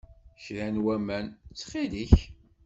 Kra 0.43 0.67
n 0.73 0.75
waman, 0.85 1.25
ttxil-k. 1.49 2.15